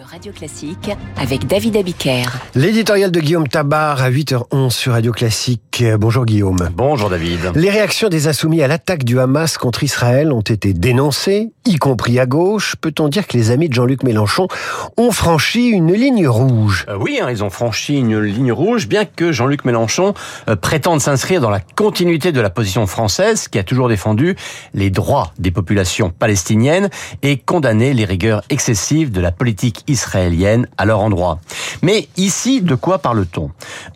[0.00, 2.24] de Radio Classique avec David Abiker.
[2.54, 5.84] L'éditorial de Guillaume Tabar à 8h11 sur Radio Classique.
[5.98, 6.70] Bonjour Guillaume.
[6.74, 7.52] Bonjour David.
[7.54, 12.18] Les réactions des insoumis à l'attaque du Hamas contre Israël ont été dénoncées, y compris
[12.18, 12.76] à gauche.
[12.80, 14.48] Peut-on dire que les amis de Jean-Luc Mélenchon
[14.96, 16.86] ont franchi une ligne rouge?
[16.88, 20.14] Euh, Oui, hein, ils ont franchi une ligne rouge, bien que Jean-Luc Mélenchon
[20.48, 24.36] euh, prétende s'inscrire dans la continuité de la position française qui a toujours défendu
[24.72, 26.88] les droits des populations palestiniennes
[27.22, 31.38] et condamné les rigueurs excessives de la politique israélienne à leur endroit.
[31.82, 33.50] Mais ici, de quoi parle-t-on?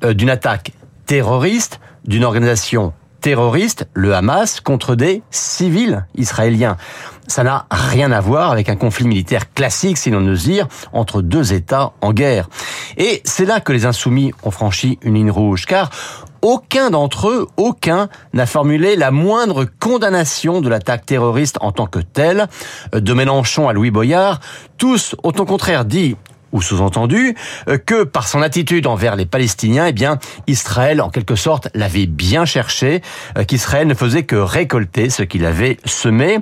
[0.04, 0.72] Euh, D'une attaque
[1.06, 6.76] terroriste, d'une organisation terroriste, le Hamas, contre des civils israéliens.
[7.26, 11.22] Ça n'a rien à voir avec un conflit militaire classique, si l'on ose dire, entre
[11.22, 12.50] deux États en guerre.
[12.98, 15.88] Et c'est là que les insoumis ont franchi une ligne rouge, car
[16.44, 22.00] aucun d'entre eux, aucun, n'a formulé la moindre condamnation de l'attaque terroriste en tant que
[22.00, 22.48] telle.
[22.92, 24.40] De Mélenchon à Louis Boyard,
[24.76, 26.16] tous ont au contraire dit
[26.54, 27.34] ou sous-entendu
[27.68, 32.06] euh, que par son attitude envers les Palestiniens, eh bien, Israël, en quelque sorte, l'avait
[32.06, 33.02] bien cherché,
[33.36, 36.38] euh, qu'Israël ne faisait que récolter ce qu'il avait semé.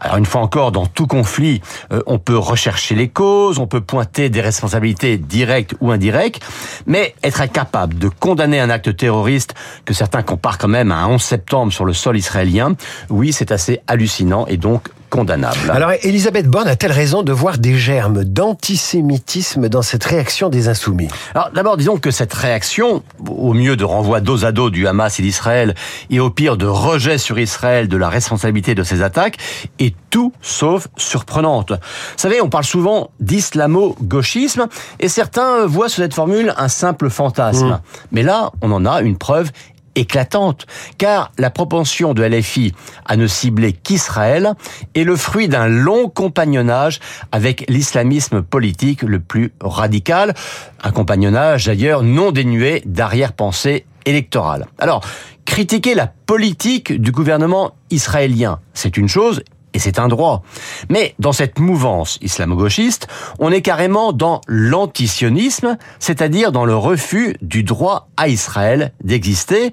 [0.00, 3.80] Alors, une fois encore, dans tout conflit, euh, on peut rechercher les causes, on peut
[3.80, 6.42] pointer des responsabilités directes ou indirectes,
[6.86, 11.06] mais être incapable de condamner un acte terroriste que certains comparent quand même à un
[11.06, 12.74] 11 septembre sur le sol israélien,
[13.10, 15.70] oui, c'est assez hallucinant et donc condamnable.
[15.70, 21.08] Alors, Elisabeth Borne a-t-elle raison de voir des germes d'antisémitisme dans cette réaction des insoumis?
[21.34, 25.20] Alors, d'abord, disons que cette réaction, au mieux de renvoi dos à dos du Hamas
[25.20, 25.74] et d'Israël,
[26.08, 29.36] et au pire de rejet sur Israël de la responsabilité de ces attaques,
[29.78, 31.72] est tout sauf surprenante.
[31.72, 31.76] Vous
[32.16, 34.66] savez, on parle souvent d'islamo-gauchisme,
[34.98, 37.68] et certains voient sous cette formule un simple fantasme.
[37.68, 37.80] Mmh.
[38.12, 39.50] Mais là, on en a une preuve
[39.94, 40.66] éclatante,
[40.98, 42.72] car la propension de LFI
[43.04, 44.54] à ne cibler qu'Israël
[44.94, 50.34] est le fruit d'un long compagnonnage avec l'islamisme politique le plus radical,
[50.82, 54.66] un compagnonnage d'ailleurs non dénué d'arrière-pensée électorale.
[54.78, 55.04] Alors,
[55.44, 59.42] critiquer la politique du gouvernement israélien, c'est une chose,
[59.74, 60.42] et c'est un droit.
[60.90, 67.62] Mais dans cette mouvance islamo-gauchiste, on est carrément dans l'antisionisme, c'est-à-dire dans le refus du
[67.62, 69.72] droit à Israël d'exister.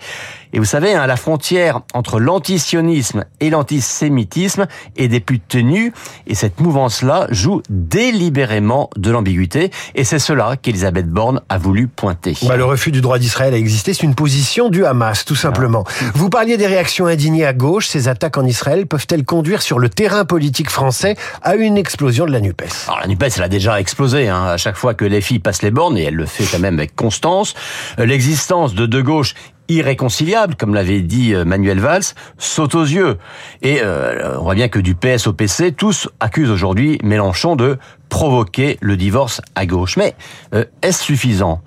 [0.51, 4.65] Et vous savez, hein, la frontière entre l'antisionisme et l'antisémitisme
[4.97, 5.93] est des plus tenues,
[6.25, 12.35] et cette mouvance-là joue délibérément de l'ambiguïté, et c'est cela qu'Elisabeth Borne a voulu pointer.
[12.47, 15.83] Bah, le refus du droit d'Israël à exister, c'est une position du Hamas, tout simplement.
[15.87, 16.05] Ah.
[16.15, 19.88] Vous parliez des réactions indignées à gauche, ces attaques en Israël peuvent-elles conduire sur le
[19.89, 23.79] terrain politique français à une explosion de la NUPES Alors la NUPES, elle a déjà
[23.79, 26.45] explosé, hein, à chaque fois que les filles passent les bornes, et elle le fait
[26.49, 27.53] quand même avec constance.
[27.99, 29.35] Euh, l'existence de de gauche
[29.69, 32.03] irréconciliable, comme l'avait dit euh, Manuel Valls,
[32.37, 33.17] saute aux yeux.
[33.61, 37.77] Et euh, on voit bien que du PS au PC, tous accusent aujourd'hui Mélenchon de
[38.09, 39.95] provoquer le divorce à gauche.
[39.95, 40.15] Mais
[40.53, 41.61] euh, est-ce suffisant?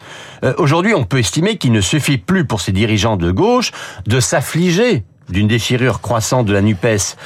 [0.59, 3.71] Aujourd'hui, on peut estimer qu'il ne suffit plus pour ces dirigeants de gauche
[4.06, 7.16] de s'affliger d'une déchirure croissante de la NUPES.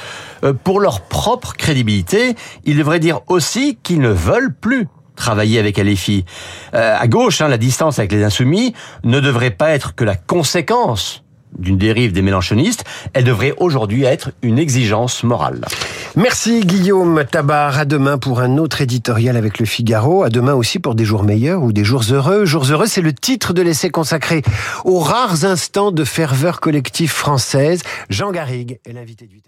[0.63, 4.87] pour leur propre crédibilité, ils devraient dire aussi qu'ils ne veulent plus
[5.17, 6.23] travailler avec LFI.
[6.73, 10.15] Euh, à gauche, hein, la distance avec les insoumis ne devrait pas être que la
[10.15, 11.23] conséquence
[11.57, 15.65] d'une dérive des mélanchonistes, elle devrait aujourd'hui être une exigence morale.
[16.15, 17.77] Merci Guillaume Tabar.
[17.77, 20.23] À demain pour un autre éditorial avec le Figaro.
[20.23, 22.45] À demain aussi pour des jours meilleurs ou des jours heureux.
[22.45, 24.41] Jours heureux, c'est le titre de l'essai consacré
[24.85, 27.81] aux rares instants de ferveur collective française.
[28.09, 29.41] Jean Garrigue est l'invité du